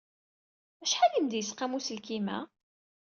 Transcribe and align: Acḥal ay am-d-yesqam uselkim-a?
Acḥal 0.83 1.11
ay 1.13 1.17
am-d-yesqam 1.19 1.73
uselkim-a? 1.77 2.39